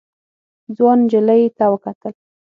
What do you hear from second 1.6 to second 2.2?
وکتل.